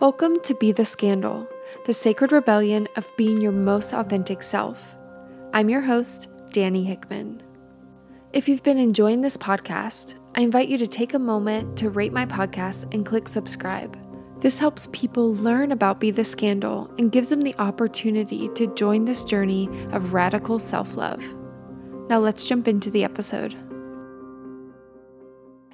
[0.00, 1.46] Welcome to Be the Scandal,
[1.84, 4.82] the sacred rebellion of being your most authentic self.
[5.52, 7.42] I'm your host, Dani Hickman.
[8.32, 12.14] If you've been enjoying this podcast, I invite you to take a moment to rate
[12.14, 13.94] my podcast and click subscribe.
[14.40, 19.04] This helps people learn about Be the Scandal and gives them the opportunity to join
[19.04, 21.22] this journey of radical self love.
[22.08, 23.54] Now let's jump into the episode.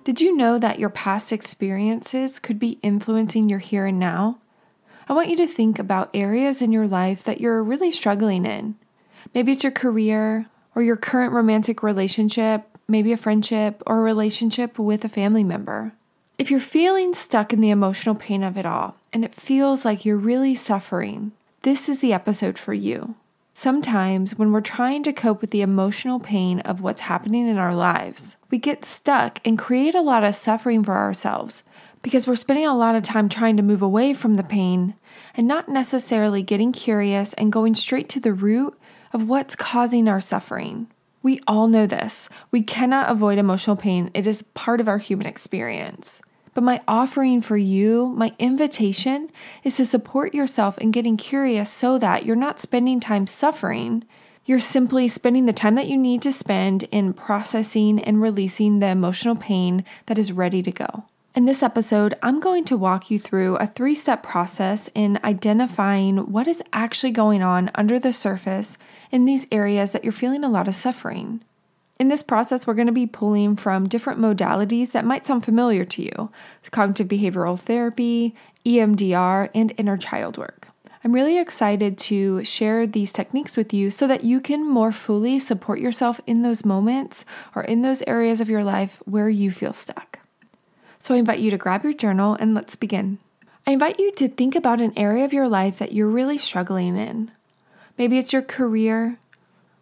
[0.07, 4.39] Did you know that your past experiences could be influencing your here and now?
[5.09, 8.77] I want you to think about areas in your life that you're really struggling in.
[9.35, 14.79] Maybe it's your career or your current romantic relationship, maybe a friendship or a relationship
[14.79, 15.91] with a family member.
[16.39, 20.05] If you're feeling stuck in the emotional pain of it all and it feels like
[20.05, 23.17] you're really suffering, this is the episode for you.
[23.55, 27.75] Sometimes, when we're trying to cope with the emotional pain of what's happening in our
[27.75, 31.63] lives, we get stuck and create a lot of suffering for ourselves
[32.03, 34.95] because we're spending a lot of time trying to move away from the pain
[35.35, 38.79] and not necessarily getting curious and going straight to the root
[39.13, 40.87] of what's causing our suffering.
[41.23, 42.29] We all know this.
[42.53, 46.21] We cannot avoid emotional pain, it is part of our human experience.
[46.55, 49.31] But my offering for you, my invitation,
[49.63, 54.05] is to support yourself in getting curious so that you're not spending time suffering.
[54.47, 58.87] You're simply spending the time that you need to spend in processing and releasing the
[58.87, 61.05] emotional pain that is ready to go.
[61.35, 66.31] In this episode, I'm going to walk you through a three step process in identifying
[66.31, 68.79] what is actually going on under the surface
[69.11, 71.43] in these areas that you're feeling a lot of suffering.
[71.99, 75.85] In this process, we're going to be pulling from different modalities that might sound familiar
[75.85, 76.31] to you
[76.71, 80.69] cognitive behavioral therapy, EMDR, and inner child work.
[81.05, 85.39] I'm really excited to share these techniques with you so that you can more fully
[85.39, 89.73] support yourself in those moments or in those areas of your life where you feel
[89.73, 90.19] stuck.
[90.99, 93.19] So I invite you to grab your journal and let's begin.
[93.67, 96.97] I invite you to think about an area of your life that you're really struggling
[96.97, 97.31] in.
[97.99, 99.19] Maybe it's your career,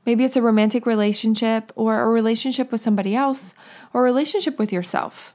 [0.07, 3.55] Maybe it's a romantic relationship or a relationship with somebody else
[3.93, 5.35] or a relationship with yourself.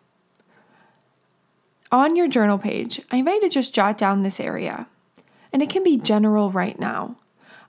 [1.92, 4.88] On your journal page, I invite you to just jot down this area.
[5.52, 7.16] And it can be general right now.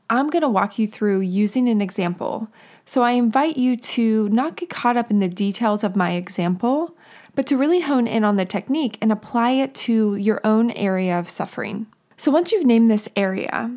[0.08, 2.48] I'm going to walk you through using an example.
[2.84, 6.96] So I invite you to not get caught up in the details of my example,
[7.34, 11.18] but to really hone in on the technique and apply it to your own area
[11.18, 11.86] of suffering.
[12.16, 13.70] So once you've named this area,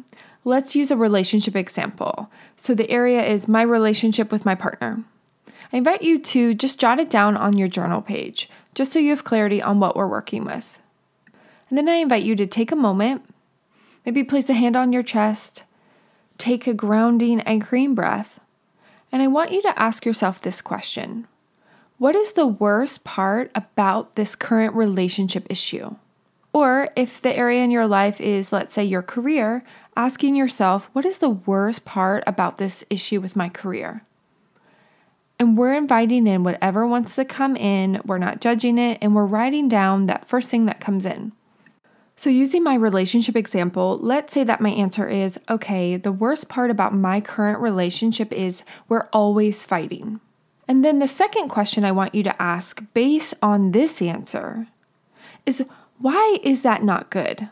[0.45, 2.29] Let's use a relationship example.
[2.57, 5.03] So the area is my relationship with my partner.
[5.71, 9.11] I invite you to just jot it down on your journal page, just so you
[9.11, 10.79] have clarity on what we're working with.
[11.69, 13.23] And then I invite you to take a moment,
[14.05, 15.63] maybe place a hand on your chest,
[16.37, 18.39] take a grounding, anchoring breath,
[19.11, 21.27] and I want you to ask yourself this question
[21.97, 25.95] What is the worst part about this current relationship issue?
[26.51, 29.63] Or if the area in your life is, let's say, your career,
[29.95, 34.03] asking yourself, what is the worst part about this issue with my career?
[35.39, 39.25] And we're inviting in whatever wants to come in, we're not judging it, and we're
[39.25, 41.31] writing down that first thing that comes in.
[42.15, 46.69] So, using my relationship example, let's say that my answer is okay, the worst part
[46.69, 50.19] about my current relationship is we're always fighting.
[50.67, 54.67] And then the second question I want you to ask based on this answer
[55.45, 55.65] is
[55.97, 57.49] why is that not good?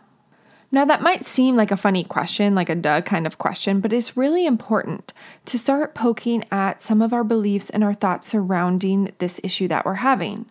[0.73, 3.91] Now, that might seem like a funny question, like a duh kind of question, but
[3.91, 5.11] it's really important
[5.45, 9.85] to start poking at some of our beliefs and our thoughts surrounding this issue that
[9.85, 10.45] we're having.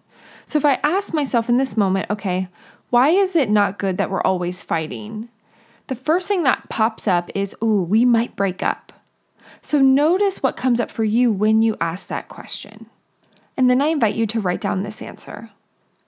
[0.44, 2.48] So, if I ask myself in this moment, okay,
[2.90, 5.28] why is it not good that we're always fighting?
[5.86, 8.92] The first thing that pops up is, ooh, we might break up.
[9.62, 12.86] So, notice what comes up for you when you ask that question.
[13.56, 15.50] And then I invite you to write down this answer.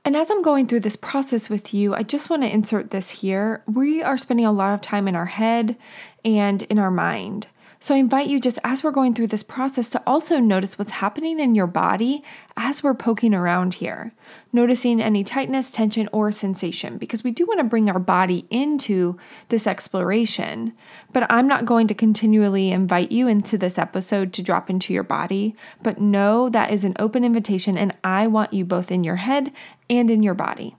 [0.05, 3.11] And as I'm going through this process with you, I just want to insert this
[3.11, 3.63] here.
[3.67, 5.77] We are spending a lot of time in our head
[6.25, 7.47] and in our mind.
[7.83, 10.93] So I invite you, just as we're going through this process, to also notice what's
[10.93, 12.23] happening in your body
[12.57, 14.13] as we're poking around here.
[14.53, 19.19] Noticing any tightness, tension, or sensation, because we do want to bring our body into
[19.49, 20.75] this exploration.
[21.13, 25.03] But I'm not going to continually invite you into this episode to drop into your
[25.03, 29.17] body, but know that is an open invitation, and I want you both in your
[29.17, 29.51] head
[29.91, 30.77] and in your body.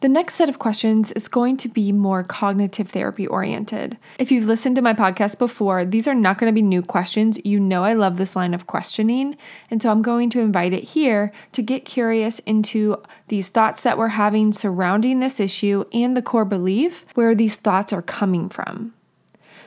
[0.00, 3.98] The next set of questions is going to be more cognitive therapy oriented.
[4.18, 7.38] If you've listened to my podcast before, these are not going to be new questions.
[7.44, 9.36] You know, I love this line of questioning.
[9.70, 12.96] And so I'm going to invite it here to get curious into
[13.28, 17.92] these thoughts that we're having surrounding this issue and the core belief where these thoughts
[17.92, 18.94] are coming from.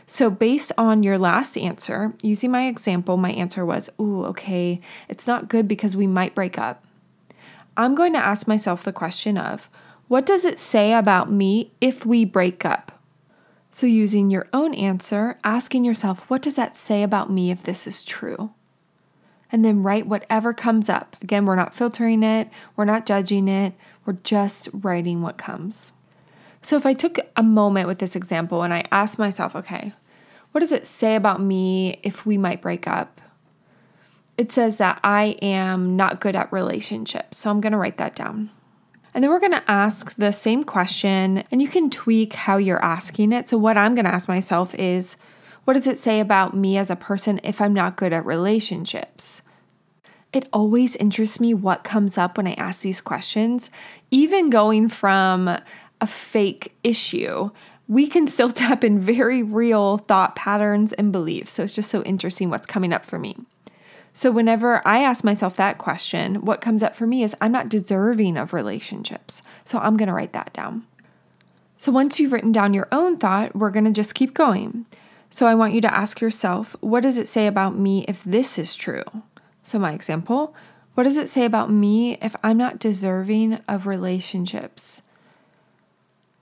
[0.07, 5.27] So, based on your last answer, using my example, my answer was, Ooh, okay, it's
[5.27, 6.83] not good because we might break up.
[7.77, 9.69] I'm going to ask myself the question of,
[10.13, 13.01] What does it say about me if we break up?
[13.71, 17.87] So, using your own answer, asking yourself, what does that say about me if this
[17.87, 18.51] is true?
[19.51, 21.17] And then write whatever comes up.
[21.19, 23.73] Again, we're not filtering it, we're not judging it,
[24.05, 25.93] we're just writing what comes.
[26.61, 29.93] So, if I took a moment with this example and I asked myself, okay,
[30.51, 33.19] what does it say about me if we might break up?
[34.37, 37.39] It says that I am not good at relationships.
[37.39, 38.51] So, I'm going to write that down.
[39.13, 42.83] And then we're going to ask the same question, and you can tweak how you're
[42.83, 43.47] asking it.
[43.47, 45.17] So, what I'm going to ask myself is,
[45.65, 49.43] what does it say about me as a person if I'm not good at relationships?
[50.33, 53.69] It always interests me what comes up when I ask these questions,
[54.09, 57.51] even going from a fake issue.
[57.87, 61.51] We can still tap in very real thought patterns and beliefs.
[61.51, 63.37] So it's just so interesting what's coming up for me.
[64.15, 67.67] So, whenever I ask myself that question, what comes up for me is I'm not
[67.67, 69.41] deserving of relationships.
[69.65, 70.85] So, I'm going to write that down.
[71.79, 74.85] So, once you've written down your own thought, we're going to just keep going.
[75.31, 78.59] So, I want you to ask yourself, what does it say about me if this
[78.59, 79.03] is true?
[79.63, 80.55] So, my example,
[80.93, 85.01] what does it say about me if I'm not deserving of relationships?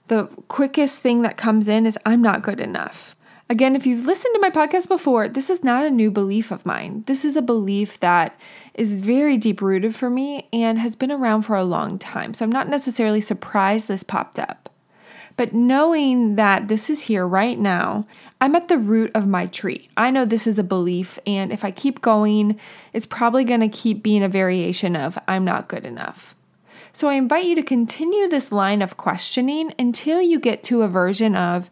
[0.08, 3.16] The quickest thing that comes in is I'm not good enough.
[3.52, 6.64] Again, if you've listened to my podcast before, this is not a new belief of
[6.64, 7.04] mine.
[7.06, 8.34] This is a belief that
[8.72, 12.32] is very deep rooted for me and has been around for a long time.
[12.32, 14.70] So I'm not necessarily surprised this popped up.
[15.36, 18.06] But knowing that this is here right now,
[18.40, 19.90] I'm at the root of my tree.
[19.98, 22.58] I know this is a belief, and if I keep going,
[22.94, 26.34] it's probably going to keep being a variation of I'm not good enough.
[26.94, 30.88] So I invite you to continue this line of questioning until you get to a
[30.88, 31.68] version of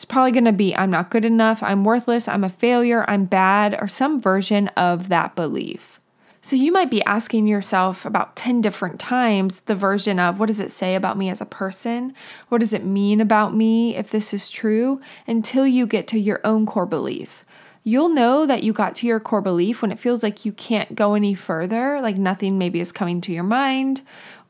[0.00, 3.26] it's probably going to be I'm not good enough, I'm worthless, I'm a failure, I'm
[3.26, 6.00] bad, or some version of that belief.
[6.40, 10.58] So you might be asking yourself about 10 different times the version of what does
[10.58, 12.14] it say about me as a person?
[12.48, 15.02] What does it mean about me if this is true?
[15.26, 17.44] Until you get to your own core belief.
[17.82, 20.94] You'll know that you got to your core belief when it feels like you can't
[20.94, 24.00] go any further, like nothing maybe is coming to your mind,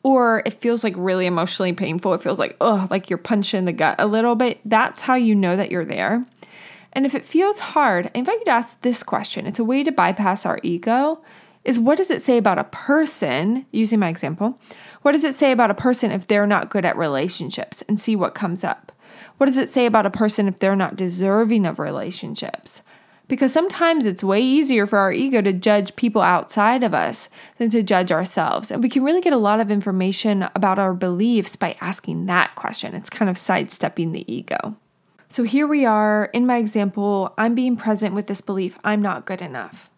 [0.02, 2.14] or it feels like really emotionally painful.
[2.14, 4.60] It feels like, oh, like you're punched in the gut a little bit.
[4.64, 6.24] That's how you know that you're there.
[6.92, 9.46] And if it feels hard, I invite you to ask this question.
[9.46, 11.22] It's a way to bypass our ego.
[11.64, 14.58] Is what does it say about a person, using my example,
[15.02, 18.16] what does it say about a person if they're not good at relationships and see
[18.16, 18.92] what comes up?
[19.36, 22.82] What does it say about a person if they're not deserving of relationships?
[23.30, 27.28] Because sometimes it's way easier for our ego to judge people outside of us
[27.58, 28.72] than to judge ourselves.
[28.72, 32.56] And we can really get a lot of information about our beliefs by asking that
[32.56, 32.92] question.
[32.92, 34.76] It's kind of sidestepping the ego.
[35.28, 39.26] So here we are in my example, I'm being present with this belief I'm not
[39.26, 39.88] good enough.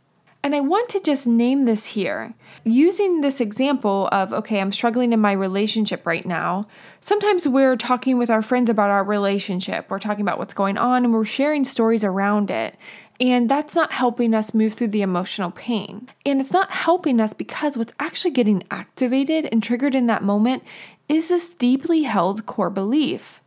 [0.44, 2.34] And I want to just name this here.
[2.64, 6.67] Using this example of, okay, I'm struggling in my relationship right now.
[7.00, 9.88] Sometimes we're talking with our friends about our relationship.
[9.88, 12.76] We're talking about what's going on and we're sharing stories around it.
[13.22, 16.08] And that's not helping us move through the emotional pain.
[16.26, 20.64] And it's not helping us because what's actually getting activated and triggered in that moment
[21.08, 23.40] is this deeply held core belief.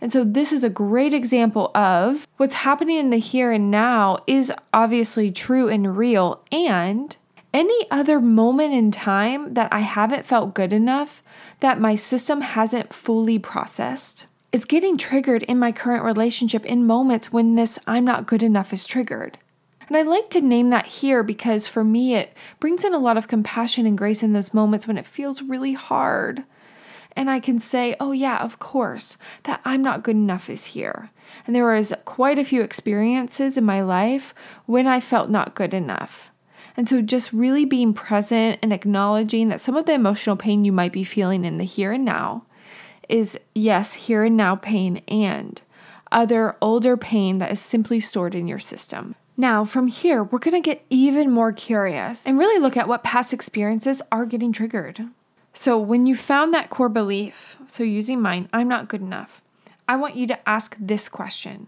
[0.00, 4.18] And so, this is a great example of what's happening in the here and now
[4.28, 6.44] is obviously true and real.
[6.52, 7.16] And
[7.52, 11.20] any other moment in time that I haven't felt good enough,
[11.60, 17.32] that my system hasn't fully processed, is getting triggered in my current relationship in moments
[17.32, 19.38] when this I'm not good enough is triggered.
[19.88, 23.16] And I like to name that here because for me, it brings in a lot
[23.16, 26.44] of compassion and grace in those moments when it feels really hard.
[27.14, 31.10] And I can say, oh, yeah, of course, that I'm not good enough is here.
[31.46, 34.34] And there was quite a few experiences in my life
[34.66, 36.30] when I felt not good enough.
[36.76, 40.72] And so, just really being present and acknowledging that some of the emotional pain you
[40.72, 42.44] might be feeling in the here and now
[43.08, 45.62] is yes, here and now pain and
[46.12, 49.14] other older pain that is simply stored in your system.
[49.36, 53.32] Now, from here, we're gonna get even more curious and really look at what past
[53.32, 55.08] experiences are getting triggered.
[55.52, 59.42] So, when you found that core belief, so using mine, I'm not good enough,
[59.88, 61.66] I want you to ask this question.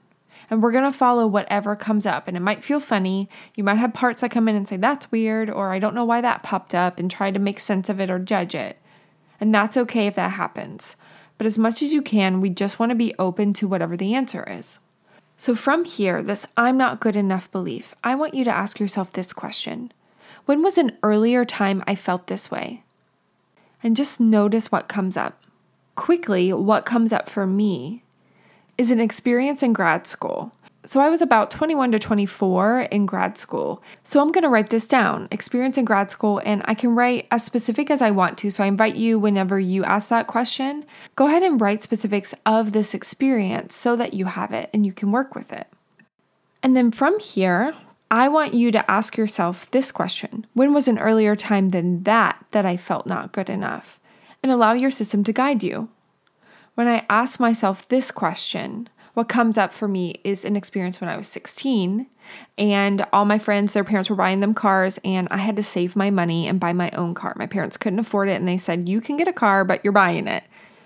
[0.51, 2.27] And we're gonna follow whatever comes up.
[2.27, 3.29] And it might feel funny.
[3.55, 6.07] You might have parts that come in and say, that's weird, or I don't know
[6.07, 8.79] why that popped up, and try to make sense of it or judge it.
[9.41, 10.97] And that's okay if that happens.
[11.39, 14.15] But as much as you can, we just want to be open to whatever the
[14.15, 14.81] answer is.
[15.37, 19.13] So, from here, this I'm not good enough belief, I want you to ask yourself
[19.13, 19.93] this question
[20.47, 22.83] When was an earlier time I felt this way?
[23.83, 25.41] And just notice what comes up.
[25.95, 28.03] Quickly, what comes up for me
[28.77, 30.53] is an experience in grad school.
[30.89, 33.83] So I was about 21 to 24 in grad school.
[34.05, 37.27] So I'm going to write this down experience in grad school, and I can write
[37.31, 38.51] as specific as I want to.
[38.51, 42.73] So I invite you, whenever you ask that question, go ahead and write specifics of
[42.73, 45.67] this experience so that you have it and you can work with it.
[46.63, 47.75] And then from here,
[48.11, 52.47] I want you to ask yourself this question When was an earlier time than that
[52.53, 54.01] that I felt not good enough?
[54.43, 55.91] And allow your system to guide you.
[56.77, 61.11] When I ask myself this question, what comes up for me is an experience when
[61.11, 62.07] I was 16
[62.57, 65.97] and all my friends, their parents were buying them cars, and I had to save
[65.97, 67.35] my money and buy my own car.
[67.37, 69.93] My parents couldn't afford it, and they said, You can get a car, but you're
[69.93, 70.45] buying it.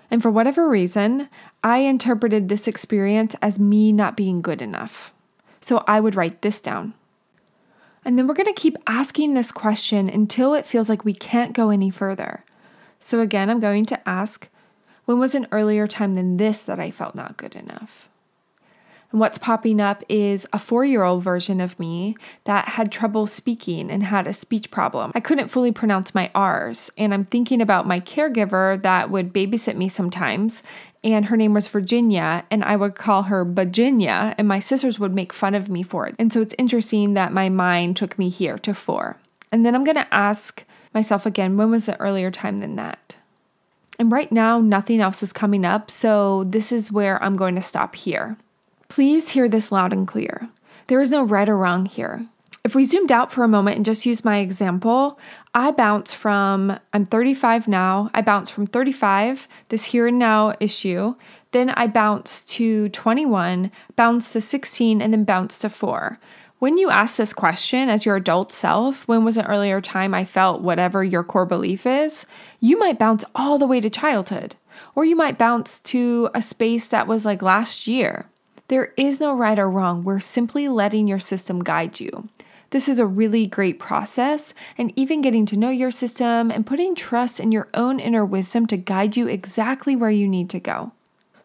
[0.09, 1.29] And for whatever reason,
[1.63, 5.13] I interpreted this experience as me not being good enough.
[5.61, 6.95] So I would write this down.
[8.03, 11.53] And then we're going to keep asking this question until it feels like we can't
[11.53, 12.43] go any further.
[12.99, 14.49] So again, I'm going to ask,
[15.05, 18.09] when was an earlier time than this that I felt not good enough?
[19.13, 23.27] And what's popping up is a four year old version of me that had trouble
[23.27, 25.11] speaking and had a speech problem.
[25.13, 26.91] I couldn't fully pronounce my R's.
[26.97, 30.63] And I'm thinking about my caregiver that would babysit me sometimes.
[31.03, 35.13] And her name was Virginia, and I would call her Virginia, and my sisters would
[35.13, 36.15] make fun of me for it.
[36.17, 39.17] And so it's interesting that my mind took me here to four.
[39.51, 43.15] And then I'm gonna ask myself again, when was the earlier time than that?
[43.99, 47.61] And right now, nothing else is coming up, so this is where I'm going to
[47.61, 48.37] stop here.
[48.93, 50.49] Please hear this loud and clear.
[50.85, 52.27] There is no right or wrong here.
[52.63, 55.17] If we zoomed out for a moment and just use my example,
[55.51, 61.15] I bounce from, I'm 35 now, I bounce from 35, this here and now issue,
[61.53, 66.19] then I bounce to 21, bounce to 16, and then bounce to 4.
[66.59, 70.23] When you ask this question as your adult self, when was an earlier time I
[70.23, 72.27] felt whatever your core belief is,
[72.59, 74.53] you might bounce all the way to childhood.
[74.93, 78.29] Or you might bounce to a space that was like last year.
[78.69, 80.03] There is no right or wrong.
[80.03, 82.29] We're simply letting your system guide you.
[82.69, 86.95] This is a really great process, and even getting to know your system and putting
[86.95, 90.91] trust in your own inner wisdom to guide you exactly where you need to go.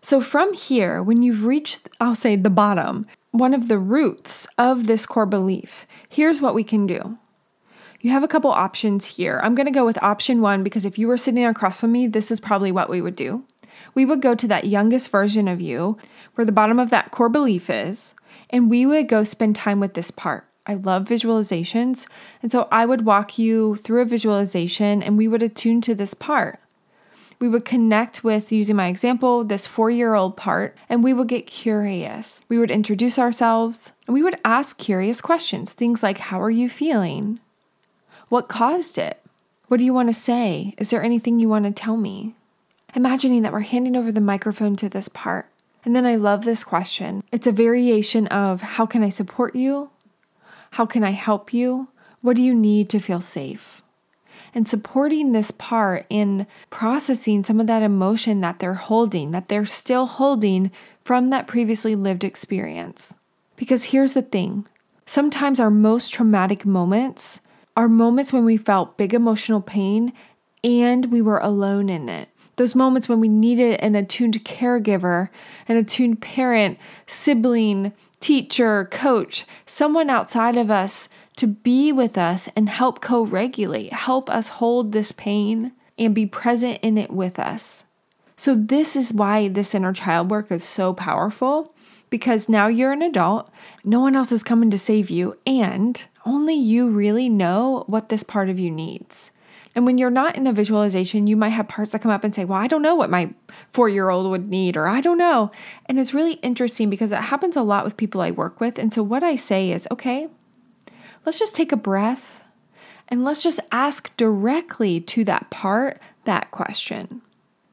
[0.00, 4.87] So, from here, when you've reached, I'll say, the bottom, one of the roots of
[4.87, 7.18] this core belief, here's what we can do.
[8.00, 9.40] You have a couple options here.
[9.42, 12.06] I'm going to go with option one because if you were sitting across from me,
[12.06, 13.44] this is probably what we would do.
[13.99, 15.99] We would go to that youngest version of you
[16.37, 18.14] where the bottom of that core belief is,
[18.49, 20.47] and we would go spend time with this part.
[20.67, 22.07] I love visualizations.
[22.40, 26.14] And so I would walk you through a visualization and we would attune to this
[26.14, 26.61] part.
[27.40, 31.26] We would connect with, using my example, this four year old part, and we would
[31.26, 32.40] get curious.
[32.49, 35.73] We would introduce ourselves and we would ask curious questions.
[35.73, 37.40] Things like, How are you feeling?
[38.28, 39.21] What caused it?
[39.67, 40.76] What do you want to say?
[40.78, 42.37] Is there anything you want to tell me?
[42.99, 45.47] Imagining that we're handing over the microphone to this part
[45.85, 47.23] and then I love this question.
[47.31, 49.90] It's a variation of how can I support you?
[50.73, 51.88] How can I help you?
[52.21, 53.81] What do you need to feel safe?
[54.52, 59.64] And supporting this part in processing some of that emotion that they're holding, that they're
[59.64, 60.73] still holding
[61.05, 63.14] from that previously lived experience.
[63.57, 64.67] Because here's the thing
[65.07, 67.40] sometimes our most traumatic moments
[67.76, 70.12] are moments when we felt big emotional pain
[70.64, 72.28] and we were alone in it
[72.59, 75.31] those moments when we needed an attuned caregiver,
[75.67, 82.69] an attuned parent, sibling, teacher, coach, someone outside of us to be with us and
[82.69, 87.85] help co regulate, help us hold this pain and be present in it with us.
[88.37, 91.75] So, this is why this inner child work is so powerful
[92.11, 93.50] because now you're an adult,
[93.85, 98.23] no one else is coming to save you, and only you really know what this
[98.23, 99.31] part of you needs.
[99.78, 102.35] And when you're not in a visualization, you might have parts that come up and
[102.35, 103.32] say, Well, I don't know what my
[103.70, 105.52] four year old would need, or I don't know.
[105.87, 108.76] And it's really interesting because it happens a lot with people I work with.
[108.76, 110.26] And so what I say is, Okay,
[111.25, 112.40] let's just take a breath
[113.06, 117.23] and let's just ask directly to that part that question.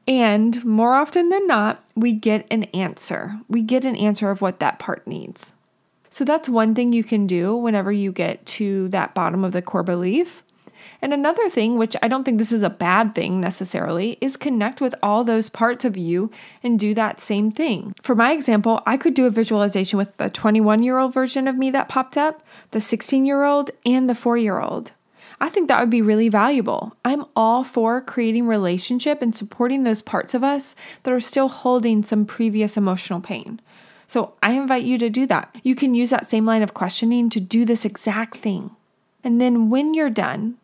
[0.06, 3.40] And more often than not, we get an answer.
[3.48, 5.54] We get an answer of what that part needs.
[6.10, 9.60] So that's one thing you can do whenever you get to that bottom of the
[9.60, 10.44] core belief
[11.06, 14.80] and another thing, which I don't think this is a bad thing necessarily, is connect
[14.80, 16.32] with all those parts of you
[16.64, 17.94] and do that same thing.
[18.02, 21.54] For my example, I could do a visualization with the 21 year old version of
[21.54, 24.90] me that popped up, the 16 year old, and the 4 year old.
[25.40, 26.96] I think that would be really valuable.
[27.04, 32.02] I'm all for creating relationship and supporting those parts of us that are still holding
[32.02, 33.60] some previous emotional pain.
[34.08, 35.54] So I invite you to do that.
[35.62, 38.72] You can use that same line of questioning to do this exact thing.
[39.22, 40.56] And then when you're done,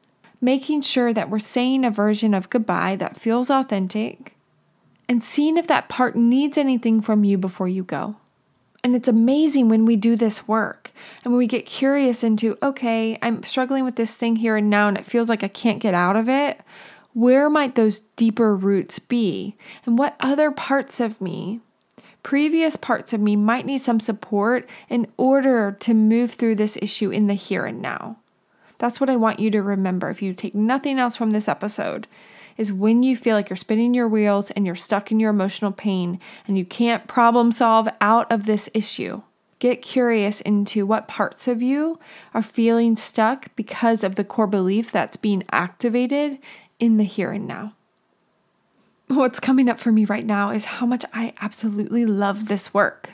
[0.42, 4.34] making sure that we're saying a version of goodbye that feels authentic,
[5.08, 8.16] and seeing if that part needs anything from you before you go.
[8.84, 10.90] And it's amazing when we do this work
[11.22, 14.88] and when we get curious into, okay, I'm struggling with this thing here and now,
[14.88, 16.61] and it feels like I can't get out of it.
[17.14, 19.54] Where might those deeper roots be?
[19.87, 21.61] And what other parts of me,
[22.25, 27.11] previous parts of me, might need some support in order to move through this issue
[27.11, 28.16] in the here and now?
[28.82, 30.10] That's what I want you to remember.
[30.10, 32.08] If you take nothing else from this episode,
[32.56, 35.70] is when you feel like you're spinning your wheels and you're stuck in your emotional
[35.70, 39.22] pain and you can't problem solve out of this issue.
[39.60, 42.00] Get curious into what parts of you
[42.34, 46.40] are feeling stuck because of the core belief that's being activated
[46.80, 47.74] in the here and now.
[49.06, 53.10] What's coming up for me right now is how much I absolutely love this work.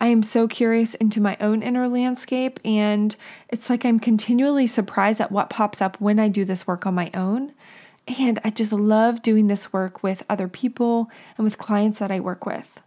[0.00, 3.14] I am so curious into my own inner landscape, and
[3.48, 6.94] it's like I'm continually surprised at what pops up when I do this work on
[6.94, 7.52] my own.
[8.06, 12.20] And I just love doing this work with other people and with clients that I
[12.20, 12.80] work with.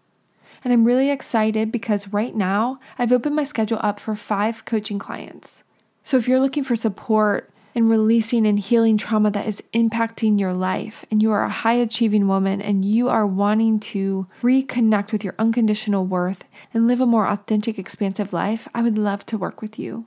[0.64, 5.00] And I'm really excited because right now I've opened my schedule up for five coaching
[5.00, 5.64] clients.
[6.04, 10.54] So if you're looking for support in releasing and healing trauma that is impacting your
[10.54, 15.24] life, and you are a high achieving woman and you are wanting to reconnect with
[15.24, 19.62] your unconditional worth and live a more authentic, expansive life, I would love to work
[19.62, 20.06] with you.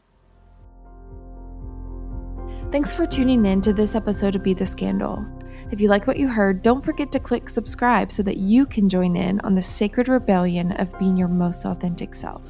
[2.71, 5.25] Thanks for tuning in to this episode of Be the Scandal.
[5.73, 8.87] If you like what you heard, don't forget to click subscribe so that you can
[8.87, 12.43] join in on the sacred rebellion of being your most authentic self.